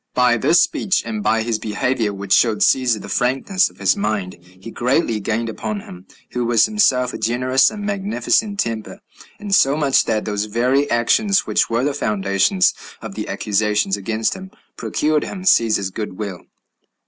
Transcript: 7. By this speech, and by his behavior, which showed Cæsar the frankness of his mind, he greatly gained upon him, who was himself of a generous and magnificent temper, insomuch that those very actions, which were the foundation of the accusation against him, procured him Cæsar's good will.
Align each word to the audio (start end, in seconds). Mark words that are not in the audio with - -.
7. 0.15 0.15
By 0.15 0.37
this 0.37 0.63
speech, 0.63 1.03
and 1.05 1.21
by 1.21 1.43
his 1.43 1.59
behavior, 1.59 2.11
which 2.11 2.33
showed 2.33 2.61
Cæsar 2.61 2.99
the 2.99 3.07
frankness 3.07 3.69
of 3.69 3.77
his 3.77 3.95
mind, 3.95 4.33
he 4.41 4.71
greatly 4.71 5.19
gained 5.19 5.47
upon 5.47 5.81
him, 5.81 6.07
who 6.31 6.43
was 6.43 6.65
himself 6.65 7.13
of 7.13 7.19
a 7.19 7.21
generous 7.21 7.69
and 7.69 7.85
magnificent 7.85 8.59
temper, 8.59 9.01
insomuch 9.39 10.05
that 10.05 10.25
those 10.25 10.45
very 10.45 10.89
actions, 10.89 11.45
which 11.45 11.69
were 11.69 11.83
the 11.83 11.93
foundation 11.93 12.61
of 12.99 13.13
the 13.13 13.27
accusation 13.29 13.91
against 13.95 14.33
him, 14.33 14.49
procured 14.75 15.23
him 15.23 15.43
Cæsar's 15.43 15.91
good 15.91 16.17
will. 16.17 16.45